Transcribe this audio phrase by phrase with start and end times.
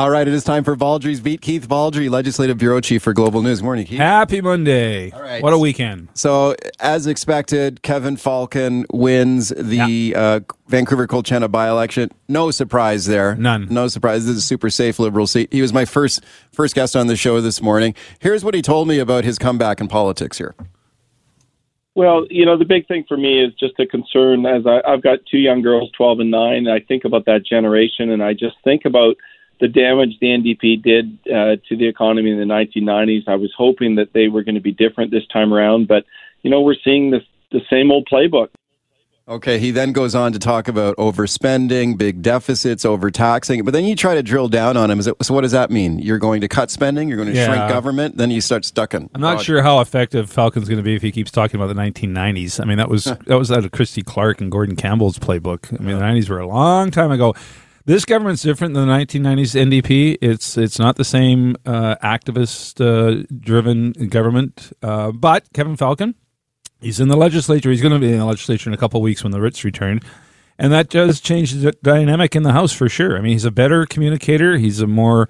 [0.00, 1.42] All right, it is time for Baldrey's Beat.
[1.42, 3.62] Keith Valdry, Legislative Bureau Chief for Global News.
[3.62, 3.98] Morning, Keith.
[3.98, 5.10] Happy Monday.
[5.10, 5.42] All right.
[5.42, 6.08] What a weekend.
[6.14, 12.08] So, as expected, Kevin Falcon wins the uh, Vancouver Quilchena by election.
[12.28, 13.34] No surprise there.
[13.34, 13.66] None.
[13.68, 14.24] No surprise.
[14.24, 15.52] This is a super safe Liberal seat.
[15.52, 17.94] He was my first first guest on the show this morning.
[18.20, 20.54] Here's what he told me about his comeback in politics here.
[21.94, 25.02] Well, you know, the big thing for me is just a concern as I, I've
[25.02, 28.32] got two young girls, 12 and 9, and I think about that generation, and I
[28.32, 29.16] just think about
[29.60, 33.28] the damage the NDP did uh, to the economy in the 1990s.
[33.28, 36.04] I was hoping that they were going to be different this time around, but,
[36.42, 38.48] you know, we're seeing this, the same old playbook.
[39.28, 43.94] Okay, he then goes on to talk about overspending, big deficits, overtaxing, but then you
[43.94, 44.98] try to drill down on him.
[44.98, 46.00] Is it, so, what does that mean?
[46.00, 47.46] You're going to cut spending, you're going to Yeah.
[47.46, 49.08] shrink government, then you start stucking.
[49.14, 51.80] I'm not sure how effective Falcon's going to be if he keeps talking about the
[51.80, 52.60] 1990s.
[52.60, 55.78] I mean, that was that was out of Christy Clark and Gordon Campbell's playbook.
[55.78, 57.34] I mean, the 90s were a long time ago.
[57.86, 60.18] This government's different than the 1990s NDP.
[60.20, 64.72] It's it's not the same uh, activist uh, driven government.
[64.82, 66.14] Uh, but Kevin Falcon,
[66.80, 67.70] he's in the legislature.
[67.70, 70.00] He's going to be in the legislature in a couple weeks when the writs return.
[70.58, 73.16] And that does change the dynamic in the House for sure.
[73.16, 74.58] I mean, he's a better communicator.
[74.58, 75.26] He's a more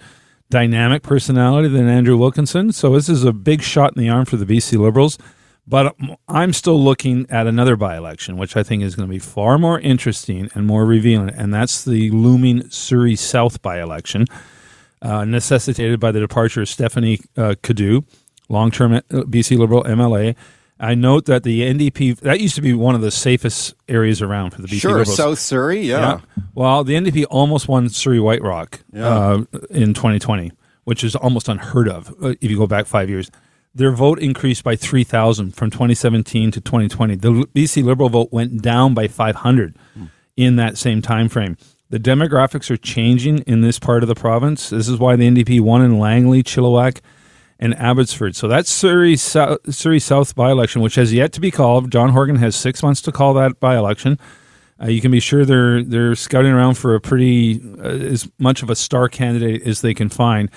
[0.51, 2.73] dynamic personality than Andrew Wilkinson.
[2.73, 5.19] So this is a big shot in the arm for the BC Liberals.
[5.67, 5.95] But
[6.27, 9.57] I'm still looking at another by election, which I think is going to be far
[9.57, 11.31] more interesting and more revealing.
[11.31, 14.27] And that's the looming Surrey South by election,
[15.01, 18.03] uh, necessitated by the departure of Stephanie uh, Cadieux,
[18.49, 20.35] long term BC Liberal MLA.
[20.83, 24.53] I note that the NDP, that used to be one of the safest areas around
[24.53, 25.15] for the BC Sure, Liberals.
[25.15, 26.21] South Surrey, yeah.
[26.55, 30.51] Well, the NDP almost won Surrey White Rock uh, in 2020,
[30.85, 33.31] which is almost unheard of uh, if you go back five years.
[33.75, 37.15] Their vote increased by 3,000 from 2017 to 2020.
[37.17, 39.77] The BC Liberal vote went down by 500
[40.37, 41.57] in that same time frame.
[41.91, 44.71] The demographics are changing in this part of the province.
[44.71, 47.01] This is why the NDP won in Langley, Chilliwack,
[47.59, 48.35] and Abbotsford.
[48.35, 51.91] So that's Surrey South, Surrey South by election, which has yet to be called.
[51.91, 54.19] John Horgan has six months to call that by election.
[54.83, 58.63] Uh, you can be sure they're they're scouting around for a pretty uh, as much
[58.63, 60.51] of a star candidate as they can find,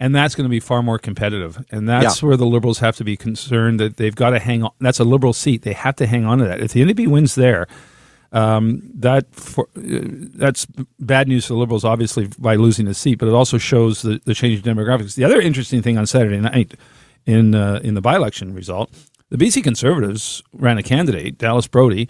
[0.00, 1.62] and that's going to be far more competitive.
[1.70, 2.28] And that's Yeah.
[2.28, 4.70] where the Liberals have to be concerned that they've got to hang on.
[4.80, 6.60] That's a Liberal seat; they have to hang on to that.
[6.60, 7.66] If the NDP wins there,
[8.32, 9.80] um, that for, uh,
[10.34, 10.66] that's
[10.98, 14.20] bad news for the Liberals, obviously by losing a seat, but it also shows the,
[14.24, 15.14] the in demographics.
[15.14, 16.74] The other interesting thing on Saturday night
[17.26, 18.90] in uh, in the by election result,
[19.28, 22.08] the BC Conservatives ran a candidate, Dallas Brody,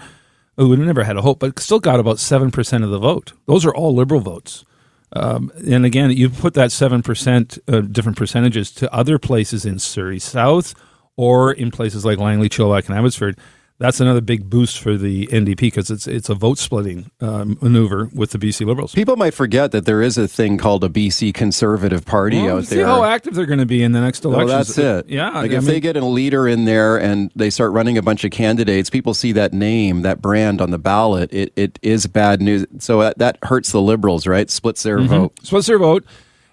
[0.57, 3.33] who would never had a hope, but still got about seven percent of the vote.
[3.47, 4.65] Those are all Liberal votes.
[5.13, 9.79] Um, and again, you put that seven percent, uh, different percentages to other places in
[9.79, 10.75] Surrey South
[11.17, 13.37] or in places like Langley, Chilliwack, and Abbotsford.
[13.81, 18.11] That's another big boost for the NDP because it's it's a vote splitting um, maneuver
[18.15, 18.95] with the BC Liberals.
[18.95, 22.67] People might forget that there is a thing called a BC Conservative Party Well, out
[22.67, 22.85] see there.
[22.87, 24.47] how active they're going to be in the next election.
[24.49, 25.09] Well, that's it.
[25.09, 27.97] Yeah, Like I if mean- they get a leader in there and they start running
[27.97, 31.33] a bunch of candidates, people see that name, that brand on the ballot.
[31.33, 32.67] It it is bad news.
[32.81, 34.51] So that, that hurts the liberals, right?
[34.51, 35.09] Splits their Mm-hmm.
[35.09, 35.39] vote.
[35.43, 36.05] Splits their vote.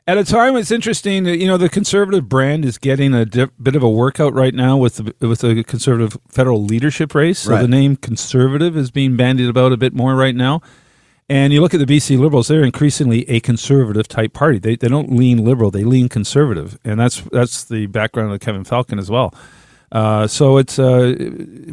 [0.09, 1.25] At a time, it's interesting.
[1.25, 4.77] that, You know, the conservative brand is getting a bit of a workout right now
[4.77, 7.39] with the with the conservative federal leadership race.
[7.39, 7.61] So Right.
[7.61, 10.61] the name conservative is being bandied about a bit more right now.
[11.29, 14.59] And you look at the BC Liberals; they're increasingly a conservative type party.
[14.59, 18.63] They they don't lean liberal; they lean conservative, and that's that's the background of Kevin
[18.63, 19.33] Falcon as well.
[19.91, 21.15] Uh, so it's uh,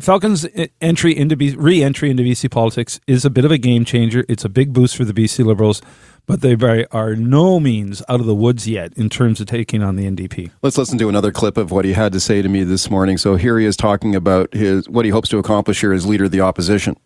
[0.01, 0.47] Falcon's
[0.81, 4.25] entry into B- re-entry into BC politics is a bit of a game changer.
[4.29, 5.83] It's a big boost for the BC Liberals,
[6.27, 9.83] but they by- are no means out of the woods yet in terms of taking
[9.83, 10.51] on the NDP.
[10.63, 13.19] Let's listen to another clip of what he had to say to me this morning.
[13.19, 16.27] So here he is talking about his what he hopes to accomplish here as leader
[16.27, 16.97] of the opposition.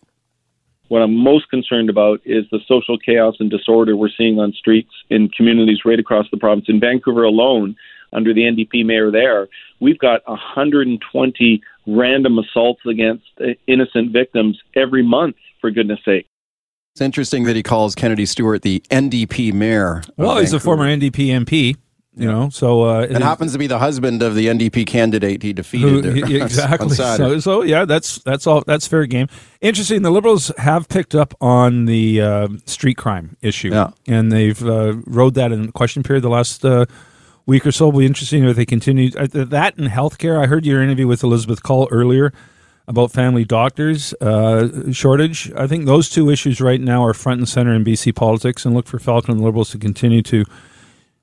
[0.89, 4.91] What I'm most concerned about is the social chaos and disorder we're seeing on streets
[5.11, 6.67] in communities right across the province.
[6.69, 7.77] In Vancouver alone,
[8.13, 9.49] under the NDP mayor there,
[9.81, 16.27] we've got 120 random assaults against uh, innocent victims every month, for goodness sake.
[16.95, 20.03] It's interesting that he calls Kennedy Stewart the NDP mayor.
[20.17, 21.77] Well, he's a former NDP MP,
[22.17, 25.53] you know, so uh, It happens to be the husband of the NDP candidate he
[25.53, 25.88] defeated.
[25.88, 26.97] Who- there yeah, on exactly.
[26.97, 28.62] So, so yeah, that's that's all.
[28.67, 29.29] That's fair game.
[29.61, 30.03] Interesting.
[30.03, 33.91] The Liberals have picked up on the uh, street crime issue, Yeah.
[34.09, 36.87] and they've uh, rode that in question period the last uh,
[37.49, 37.87] week or so.
[37.87, 40.41] Will be interesting if they continue uh, that in healthcare.
[40.41, 42.33] I heard your interview with Elizabeth Cull earlier
[42.87, 45.50] about family doctors uh, shortage.
[45.56, 48.75] I think those two issues right now are front and center in BC politics, and
[48.75, 50.45] look for Falcon and Liberals to continue to.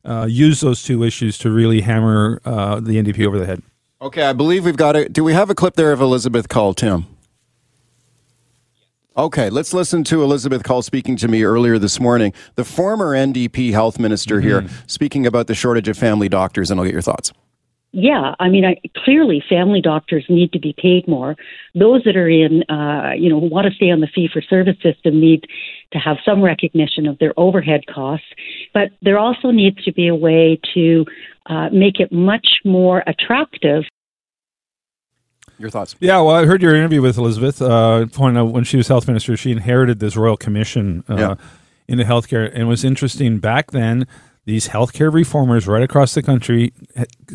[0.03, 3.63] Uh, use those two issues to really hammer uh, the NDP over the head.
[3.99, 5.11] Okay, I believe we've got it.
[5.11, 7.07] Do we have a clip there of Elizabeth Cull, Tim?
[9.17, 13.71] Okay, let's listen to Elizabeth Cull speaking to me earlier this morning, the former NDP
[13.71, 17.31] health minister here, speaking about the shortage of family doctors, and I'll get your thoughts.
[17.93, 18.75] Yeah, I mean, I,
[19.05, 21.37] clearly, family doctors need to be paid more.
[21.73, 24.41] Those that are in, uh, you know, who want to stay on the fee for
[24.41, 25.45] service system need
[25.93, 28.27] to have some recognition of their overhead costs.
[28.73, 31.05] But there also needs to be a way to
[31.45, 33.85] uh, make it much more attractive
[35.57, 35.95] Your thoughts?
[35.99, 37.61] Yeah, well, I heard your interview with Elizabeth.
[37.61, 41.35] Uh, pointing out when she was health minister, she inherited this royal commission uh, Yeah.
[41.87, 44.05] into healthcare, and it was interesting back then.
[44.45, 46.71] These healthcare reformers right across the country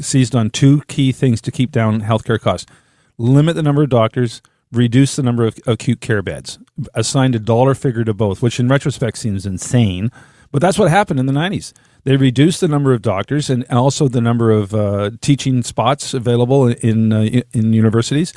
[0.00, 2.70] seized on two key things to keep down healthcare costs:
[3.18, 6.58] limit the number of doctors, reduce the number of acute care beds,
[6.94, 10.12] assigned a dollar figure to both, which in retrospect seems insane,
[10.52, 11.72] but that's what happened in the '90s.
[12.04, 16.68] They reduced the number of doctors and also the number of uh, teaching spots available
[16.68, 18.32] in uh, in- in universities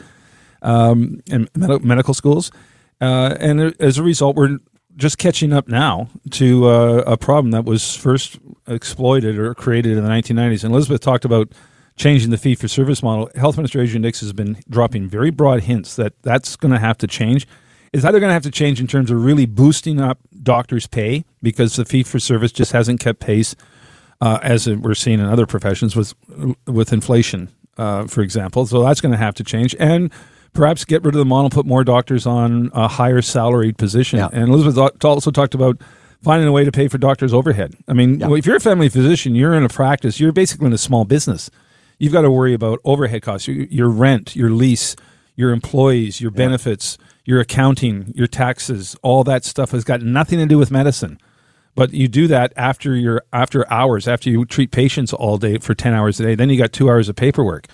[0.62, 2.51] um, and med- medical schools.
[3.01, 4.60] Uh, and as a result, we're
[4.95, 8.38] just catching up now to uh, a problem that was first
[8.68, 10.63] exploited or created in the 1990s.
[10.63, 11.51] And Elizabeth talked about
[11.95, 13.30] changing the fee for service model.
[13.36, 16.98] Health Minister Adrian Dix has been dropping very broad hints that that's going to have
[17.00, 17.48] to change.
[17.92, 21.25] It's either going to have to change in terms of really boosting up doctors' pay
[21.42, 23.56] because the fee for service just hasn't kept pace
[24.22, 26.13] uh, as we're seeing in other professions with
[26.68, 28.66] with inflation, uh, for example.
[28.66, 30.12] So that's going to have to change, and
[30.54, 34.19] perhaps get rid of the model, put more doctors on a higher salaried position.
[34.19, 34.30] Yeah.
[34.31, 35.81] And Elizabeth also talked about
[36.22, 37.74] finding a way to pay for doctors' overhead.
[37.88, 38.34] I mean, Yeah.
[38.34, 41.50] if you're a family physician, you're in a practice, you're basically in a small business.
[42.00, 44.96] You've got to worry about overhead costs, your, your rent, your lease,
[45.36, 48.96] your employees, your benefits, your accounting, your taxes.
[49.02, 51.20] All that stuff has got nothing to do with medicine
[51.75, 55.74] but you do that after your after hours after you treat patients all day for
[55.74, 57.68] 10 hours a day then you got two hours of paperwork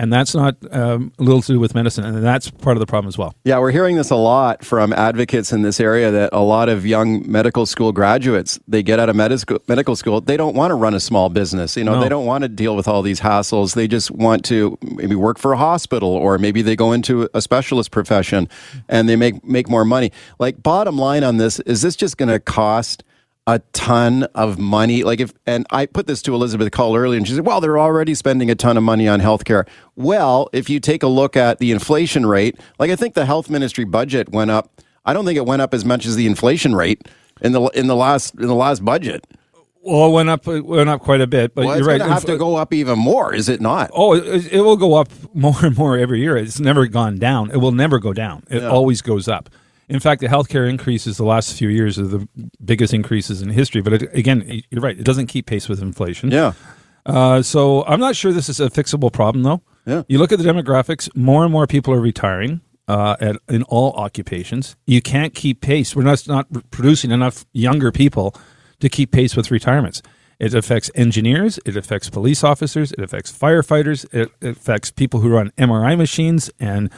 [0.00, 3.08] and that's not um, little to do with medicine and that's part of the problem
[3.08, 6.40] as well Yeah, we're hearing this a lot from advocates in this area that a
[6.40, 10.56] lot of young medical school graduates, they get out of medical medical school, they don't
[10.56, 11.76] want to run a small business.
[11.76, 12.00] You know, No.
[12.00, 13.74] they don't want to deal with all these hassles.
[13.74, 17.42] They just want to maybe work for a hospital or maybe they go into a
[17.42, 18.48] specialist profession
[18.88, 20.10] and they make make more money.
[20.38, 23.04] Like bottom line on this, is this just going to cost
[23.46, 25.02] a ton of money.
[25.02, 27.78] Like if, and I put this to Elizabeth Cull earlier, and she said, "Well, they're
[27.78, 29.66] already spending a ton of money on healthcare."
[29.96, 33.50] Well, if you take a look at the inflation rate, like I think the health
[33.50, 34.70] ministry budget went up.
[35.04, 37.08] I don't think it went up as much as the inflation rate
[37.40, 39.26] in the in the last in the last budget.
[39.82, 42.06] well it went up it went up quite a bit but Well, you're it's right
[42.06, 43.90] to have to go up even more, is it not?
[43.94, 47.50] oh it, it will go up more and more every year it's never gone down
[47.50, 49.48] it will never go down it always goes up
[49.90, 52.26] in fact the healthcare increases the last few years are the
[52.64, 54.38] biggest increases in history but it, again
[54.70, 56.52] you're right it doesn't keep pace with inflation Yeah,
[57.06, 59.60] Uh, so I'm not sure this is a fixable problem, though.
[59.86, 60.02] Yeah.
[60.08, 63.92] You look at the demographics; more and more people are retiring uh, at in all
[63.94, 64.76] occupations.
[64.86, 65.96] You can't keep pace.
[65.96, 68.34] We're not not producing enough younger people
[68.80, 70.02] to keep pace with retirements.
[70.38, 71.58] It affects engineers.
[71.64, 72.92] It affects police officers.
[72.92, 74.04] It affects firefighters.
[74.12, 76.90] It, it affects people who run MRI machines and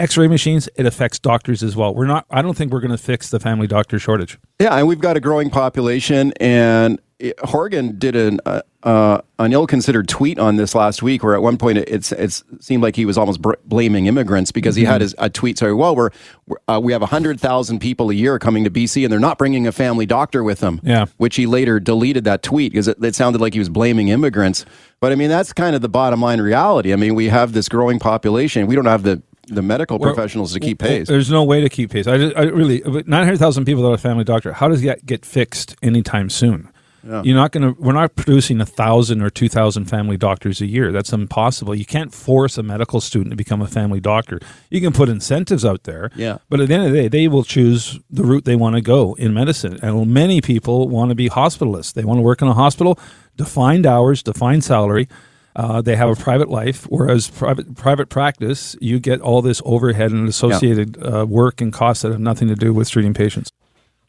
[0.00, 0.68] X-ray machines.
[0.76, 1.94] It affects doctors as well.
[1.94, 2.24] We're not.
[2.30, 4.38] I don't think we're going to fix the family doctor shortage.
[4.58, 9.52] yeah, and we've got a growing population, and it- Horgan did an uh, uh, an
[9.52, 12.96] ill-considered tweet on this last week, where at one point it, it's it's seemed like
[12.96, 15.58] he was almost br- blaming immigrants because he had his a tweet.
[15.58, 16.08] Sorry, well, we're,
[16.46, 19.36] we're uh, we have hundred thousand people a year coming to BC, and they're not
[19.36, 20.80] bringing a family doctor with them.
[20.82, 21.06] Yeah.
[21.18, 24.64] which he later deleted that tweet because it, it sounded like he was blaming immigrants.
[24.98, 26.94] But I mean, that's kind of the bottom line reality.
[26.94, 28.66] I mean, we have this growing population.
[28.66, 31.08] We don't have the the medical professionals to keep pace.
[31.08, 32.06] There's no way to keep pace.
[32.06, 34.52] I, I really, 900,000 people that are family doctor.
[34.52, 36.68] How does that get fixed anytime soon?
[37.02, 37.80] You're not going to.
[37.80, 40.92] We're not producing a thousand or two thousand family doctors a year.
[40.92, 41.74] That's impossible.
[41.74, 44.38] You can't force a medical student to become a family doctor.
[44.68, 46.38] You can put incentives out there, Yeah.
[46.50, 48.82] But at the end of the day, they will choose the route they want to
[48.82, 49.78] go in medicine.
[49.82, 51.94] And many people want to be hospitalists.
[51.94, 52.98] They want to work in a hospital,
[53.34, 55.08] defined hours, defined salary.
[55.56, 60.12] Uh, they have a private life, whereas private private practice, you get all this overhead
[60.12, 63.50] and associated uh, work and costs that have nothing to do with treating patients.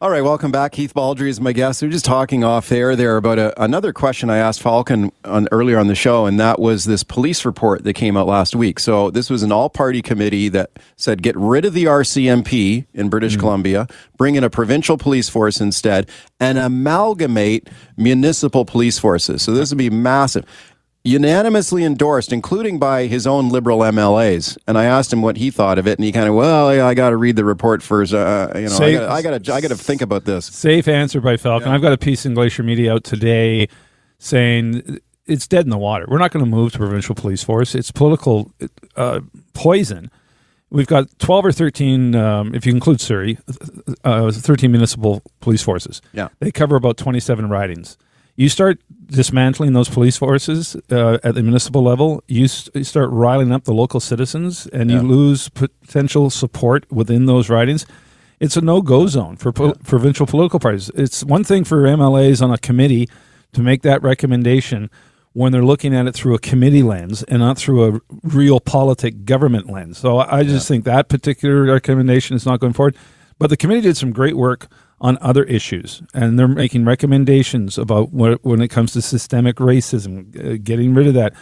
[0.02, 0.72] All right, welcome back.
[0.72, 1.84] Keith Baldrey is my guest.
[1.84, 5.48] We are just talking off air there about a, another question I asked Falcon on,
[5.52, 8.80] earlier on the show, and that was this police report that came out last week.
[8.80, 13.38] So this was an all-party committee that said get rid of the RCMP in British
[13.38, 19.44] Columbia, bring in a provincial police force instead, and amalgamate municipal police forces.
[19.44, 20.48] So this would be massive.
[21.04, 24.58] Unanimously endorsed, including by his own liberal MLAs.
[24.68, 26.86] And I asked him what he thought of it, and he kind of, well, yeah,
[26.86, 28.14] I got to read the report first.
[28.14, 30.46] Uh, you know, Say- I got to, I got to think about this.
[30.46, 31.70] Safe answer by Falcon.
[31.70, 33.68] I've got a piece in Glacier Media out today
[34.20, 36.06] saying it's dead in the water.
[36.08, 37.74] We're not going to move to provincial police force.
[37.74, 38.54] It's political
[38.96, 39.22] uh,
[39.54, 40.12] poison
[40.72, 43.38] we've got 12 or 13, um, if you include Surrey,
[44.04, 46.02] uh, 13 municipal police forces.
[46.14, 46.30] Yeah.
[46.40, 47.98] They cover about 27 ridings.
[48.38, 53.10] You start dismantling those police forces uh, at the municipal level, you, s- you start
[53.12, 57.86] riling up the local citizens, and you lose potential support within those ridings.
[58.40, 60.90] It's a no-go zone for po- provincial political parties.
[60.96, 63.10] It's one thing for MLAs on a committee
[63.54, 64.90] to make that recommendation
[65.34, 68.00] when they're looking at it through a committee lens and not through a
[68.46, 69.98] realpolitik government lens.
[69.98, 72.96] So I I just think that particular recommendation is not going forward.
[73.38, 74.68] But the committee did some great work
[75.02, 80.30] on other issues, and they're making recommendations about what, when it comes to systemic racism,
[80.40, 81.34] uh, getting rid of that,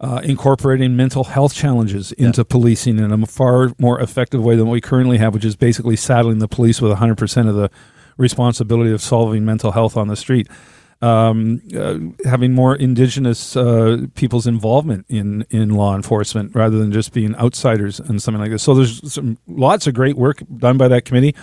[0.00, 4.80] uh, incorporating mental health challenges into policing in a far more effective way than we
[4.80, 7.70] currently have, which is basically saddling the police with 100% of the
[8.16, 10.48] responsibility of solving mental health on the street.
[11.02, 17.12] Um, uh, having more indigenous uh, people's involvement in, in law enforcement rather than just
[17.12, 18.62] being outsiders and something like this.
[18.62, 21.34] So there's some lots of great work done by that committee,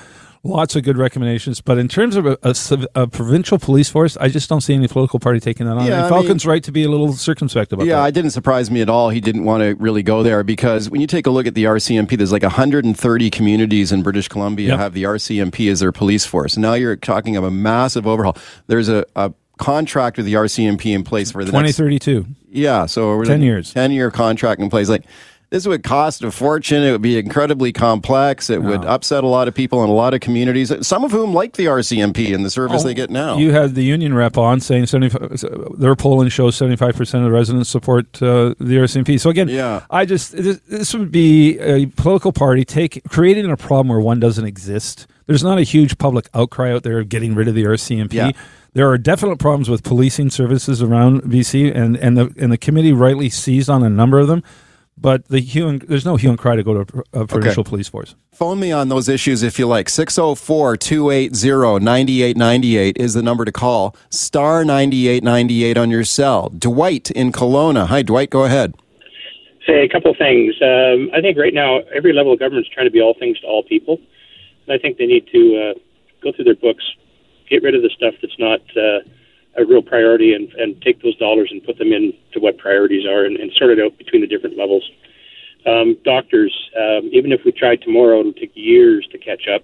[0.44, 1.62] lots of good recommendations.
[1.62, 2.56] But in terms of a, a
[2.96, 5.86] a provincial police force, I just don't see any political party taking that on.
[5.86, 8.10] Yeah, Falcon's right to be a little circumspect about Yeah, that.
[8.10, 9.10] it didn't surprise me at all.
[9.10, 11.66] He didn't want to really go there because when you take a look at the
[11.66, 14.80] RCMP, there's like 130 communities in British Columbia Yep.
[14.80, 16.58] have the RCMP as their police force.
[16.58, 18.36] Now you're talking of a massive overhaul.
[18.68, 22.26] There's a, a contract with the RCMP in place for the next 2032.
[22.52, 23.74] yeah, so we're 10 looking- years.
[23.74, 24.90] 10 year contract in place.
[24.90, 25.04] Like
[25.52, 26.82] this would cost a fortune.
[26.82, 28.50] It would be incredibly complex.
[28.50, 31.34] It would upset a lot of people in a lot of communities, some of whom
[31.34, 33.34] like the RCMP and the service they get now.
[33.34, 37.32] Oh, You had the union rep on saying 75, their polling shows 75% of the
[37.32, 39.20] residents support uh, the RCMP.
[39.20, 39.82] So again, Yeah.
[39.90, 44.22] I just, this, this would be a political party take creating a problem where one
[44.22, 45.06] doesn't exist.
[45.26, 48.14] There's not a huge public outcry out there of getting rid of the RCMP.
[48.14, 48.32] Yeah.
[48.74, 52.94] There are definite problems with policing services around BC, and, and the and the committee
[52.94, 54.44] rightly seized on a number of them.
[55.02, 57.90] But the hue and, there's no hue and cry to go to a provincial police
[57.90, 58.14] force.
[58.34, 59.90] Phone me on those issues if you like.
[59.90, 63.96] 604 280 9898 is the number to call.
[64.12, 66.50] Star 9898 on your cell.
[66.50, 67.88] Dwight in Kelowna.
[67.88, 68.30] Hi, Dwight.
[68.30, 68.76] Go ahead.
[69.66, 70.54] say a couple of things.
[70.62, 73.40] Um, I think right now every level of government is trying to be all things
[73.40, 73.98] to all people.
[74.68, 75.80] And I think they need to uh,
[76.22, 76.84] go through their books,
[77.50, 79.00] get rid of the stuff that's not uh,
[79.58, 83.26] a real priority, and, and take those dollars and put them into what priorities are,
[83.26, 84.90] and, and sort it out between the different levels.
[85.66, 89.64] Um, doctors, um, even if we tried tomorrow, it'll take years to catch up.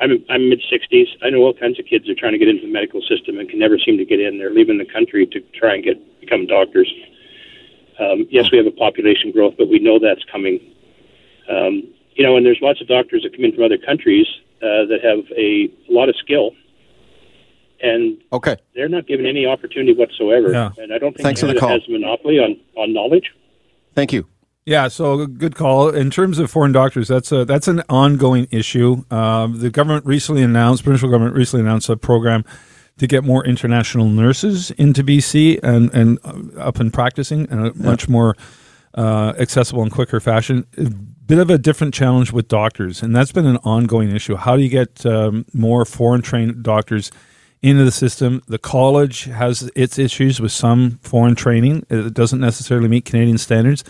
[0.00, 1.06] I'm I'm mid 60s.
[1.22, 3.48] I know all kinds of kids are trying to get into the medical system and
[3.48, 4.38] can never seem to get in.
[4.38, 6.92] They're leaving the country to try and get become doctors.
[8.00, 10.58] Um, yes, we have a population growth, but we know that's coming.
[11.48, 14.26] Um, you know, and there's lots of doctors that come in from other countries
[14.62, 16.52] uh, that have a lot of skill,
[17.84, 18.56] and Okay.
[18.74, 20.50] they're not given any opportunity whatsoever.
[20.50, 20.70] Yeah.
[20.78, 21.70] And I don't think Thanks for the Canada call.
[21.70, 23.30] has a monopoly on, on knowledge.
[23.94, 24.26] Thank you.
[24.66, 25.90] Yeah, so good call.
[25.90, 29.04] In terms of foreign doctors, that's a that's an ongoing issue.
[29.10, 32.44] Um, the government recently announced, provincial government recently announced a program
[32.96, 37.74] to get more international nurses into BC and and uh, up and practicing in a
[37.74, 38.36] much more
[38.94, 40.66] uh, accessible and quicker fashion.
[40.78, 40.84] A
[41.26, 44.36] bit of a different challenge with doctors, and that's been an ongoing issue.
[44.36, 47.10] How do you get um, more foreign trained doctors?
[47.64, 48.42] Into the system.
[48.46, 51.86] The college has its issues with some foreign training.
[51.88, 53.82] It doesn't necessarily meet Canadian standards,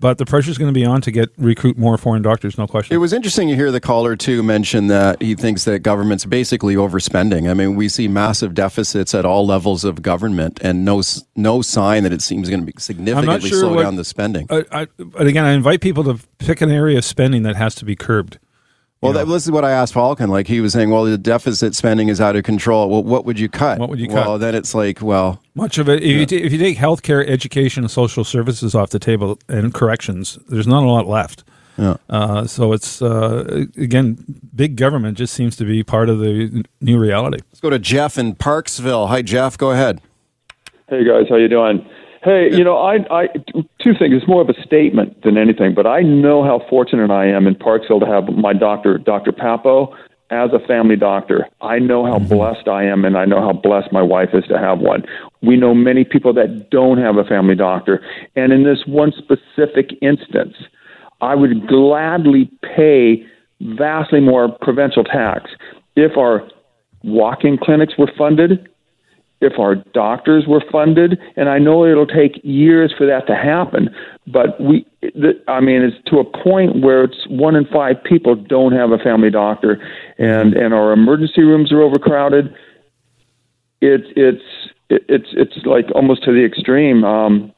[0.00, 2.56] but the pressure is going to be on to get recruit more foreign doctors.
[2.56, 2.94] No question.
[2.94, 6.76] It was interesting to hear the caller too mention that he thinks that government's basically
[6.76, 7.50] overspending.
[7.50, 11.02] I mean, we see massive deficits at all levels of government, and no
[11.36, 14.46] no sign that it seems going to be significantly sure slow what- down the spending.
[14.48, 17.74] Uh, I, but again, I invite people to pick an area of spending that has
[17.76, 18.38] to be curbed.
[19.00, 20.28] Well, that, this is what I asked Falcon.
[20.30, 22.90] Like he was saying, well, the deficit spending is out of control.
[22.90, 23.78] Well, what would you cut?
[23.78, 24.26] What would you cut?
[24.26, 27.26] Well, then it's like, well, Much of it, if, you, ta- if you take healthcare,
[27.26, 31.44] education, and social services off the table, and corrections, there's not a lot left.
[31.78, 31.96] Yeah.
[32.10, 34.22] Uh, so it's uh, again,
[34.54, 37.38] big government just seems to be part of the n- new reality.
[37.50, 39.08] let's go to Jeff in Parksville.
[39.08, 39.56] Hi, Jeff.
[39.56, 40.02] Go ahead.
[40.90, 41.88] Hey guys, how you doing?
[42.22, 43.28] Hey, you know, I, I,
[43.82, 44.14] two things.
[44.14, 47.54] It's more of a statement than anything, but I know how fortunate I am in
[47.54, 49.32] Parksville to have my doctor, Dr.
[49.32, 49.94] Papo,
[50.30, 51.48] as a family doctor.
[51.60, 52.28] I know how mm-hmm.
[52.28, 55.04] blessed I am, and I know how blessed my wife is to have one.
[55.42, 58.00] We know many people that don't have a family doctor,
[58.36, 60.54] and in this one specific instance,
[61.20, 63.26] I would gladly pay
[63.60, 65.50] vastly more provincial tax
[65.96, 66.48] if our
[67.02, 68.68] walk-in clinics were funded
[69.40, 73.88] if our doctors were funded, and I know it'll take years for that to happen,
[74.26, 74.86] but we,
[75.48, 78.98] I mean, it's to a point where it's one in five people don't have a
[78.98, 79.82] family doctor,
[80.18, 82.54] and and our emergency rooms are overcrowded.
[83.80, 84.42] It's it's
[84.90, 87.04] it's it's like almost to the extreme.
[87.04, 87.52] Um,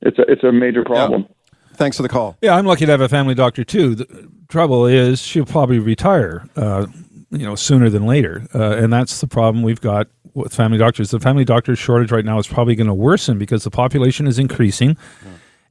[0.00, 1.26] it's a it's a major problem.
[1.74, 2.36] Thanks for the call.
[2.42, 3.94] Yeah, I'm lucky to have a family doctor too.
[3.94, 6.86] The trouble is, she'll probably retire, uh,
[7.30, 11.10] you know, sooner than later, uh, and that's the problem we've got with family doctors.
[11.10, 14.38] The family doctor shortage right now is probably going to worsen because the population is
[14.38, 14.96] increasing.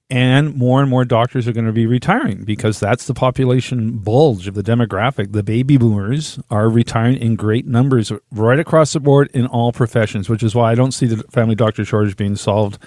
[0.09, 4.47] And more and more doctors are going to be retiring because that's the population bulge
[4.47, 5.33] of the demographic.
[5.33, 10.29] The baby boomers are retiring in great numbers right across the board in all professions,
[10.29, 12.81] which is why I don't see the family doctor shortage being solved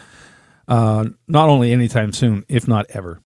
[0.66, 3.18] uh, not only anytime soon, if not ever.